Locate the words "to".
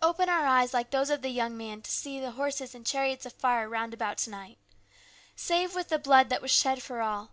1.82-1.90, 4.18-4.30